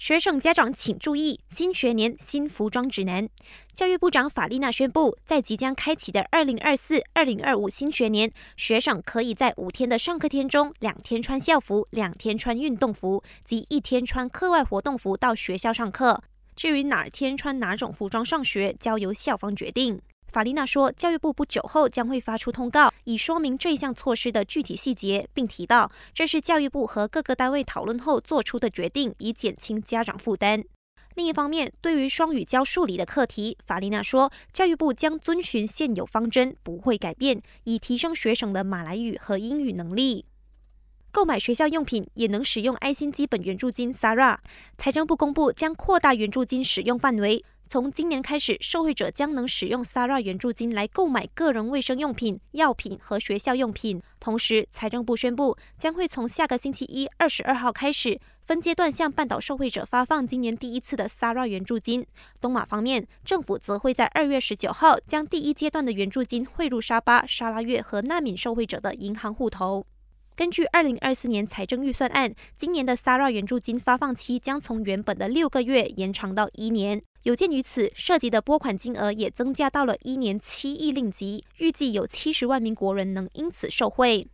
[0.00, 3.28] 学生家长请注意，新学年新服装指南。
[3.74, 16.22] 教育部长法丽娜宣布，在即将开启的二零二四、二零二五新学年，学生可以在五天的上课天中，两天穿校服，两天穿运动服，及一天穿课外活动服到学校上课。
[16.56, 20.00] 至于哪天穿哪种服装上学，交由校方决定。
[20.32, 30.62] 法丽娜说，教育部不久后将会发出通告，以说明这项措施的具体细节，并提到这是教育部和各个单位讨论后做出的决定，以减轻家长负担。
[31.16, 40.24] 另一方面，对于双语教数理的课题，法丽娜说，教育部将遵循现有方针，不会改变，以提升学生的马来语和英语能力。
[41.12, 44.38] 购买学校用品也能使用爱心基本援助金 SARA。
[44.78, 47.44] 财政部公布将扩大援助金使用范围。
[47.72, 54.02] 从今年开始，受惠者将能使用 SARA 援助金来购买个人卫生用品、药品和学校用品。
[54.18, 62.04] 同时，财政部宣布，将会从下个星期一二十二号开始，分阶段向半岛受惠者发放今年第一次的 SARA 援助金。
[62.40, 69.86] 东马方面，政府则会在二月十九号将第一阶段的援助金汇入沙巴、沙拉越和难民受惠者的银行户头。
[70.40, 77.02] 根据二零二四年财政预算案，今年的 SARA 援助金发放期将从原本的六个月延长到一年。
[77.24, 84.28] 有鉴于此，涉及的拨款金额也增加到了一年七亿令吉，预计有七十万名国人能因此受惠。